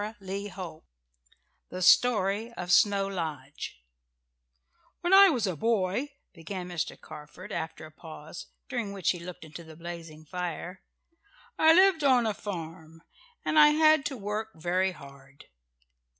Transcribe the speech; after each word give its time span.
CHAPTER 0.03 0.25
VII 0.25 0.79
THE 1.69 1.83
STORY 1.83 2.51
OF 2.57 2.71
SNOW 2.71 3.07
LODGE 3.09 3.85
"When 5.01 5.13
I 5.13 5.29
was 5.29 5.45
a 5.45 5.55
boy," 5.55 6.09
began 6.33 6.67
Mr. 6.69 6.99
Carford 6.99 7.51
after 7.51 7.85
a 7.85 7.91
pause, 7.91 8.47
during 8.67 8.93
which 8.93 9.11
he 9.11 9.19
looked 9.19 9.45
into 9.45 9.63
the 9.63 9.75
blazing 9.75 10.25
fire, 10.25 10.81
"I 11.59 11.73
lived 11.73 12.03
on 12.03 12.25
a 12.25 12.33
farm, 12.33 13.03
and 13.45 13.59
I 13.59 13.67
had 13.67 14.03
to 14.07 14.17
work 14.17 14.53
very 14.55 14.93
hard." 14.93 15.45